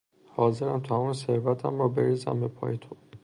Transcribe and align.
حاضرم 0.29 0.79
تمام 0.79 1.13
ثروتم 1.13 1.79
را 1.79 1.87
بریزم 1.87 2.39
به 2.39 2.47
پای 2.47 2.77
تو 2.77 2.95